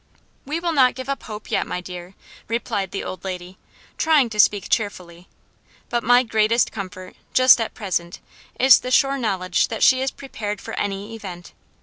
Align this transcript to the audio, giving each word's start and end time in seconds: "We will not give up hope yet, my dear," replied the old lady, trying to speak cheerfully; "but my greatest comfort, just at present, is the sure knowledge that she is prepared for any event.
"We 0.47 0.59
will 0.59 0.71
not 0.71 0.95
give 0.95 1.07
up 1.09 1.21
hope 1.21 1.51
yet, 1.51 1.67
my 1.67 1.79
dear," 1.79 2.15
replied 2.47 2.89
the 2.89 3.03
old 3.03 3.23
lady, 3.23 3.59
trying 3.99 4.31
to 4.31 4.39
speak 4.39 4.67
cheerfully; 4.67 5.27
"but 5.89 6.03
my 6.03 6.23
greatest 6.23 6.71
comfort, 6.71 7.15
just 7.33 7.61
at 7.61 7.75
present, 7.75 8.19
is 8.59 8.79
the 8.79 8.89
sure 8.89 9.19
knowledge 9.19 9.67
that 9.67 9.83
she 9.83 10.01
is 10.01 10.09
prepared 10.09 10.59
for 10.59 10.73
any 10.73 11.13
event. 11.13 11.53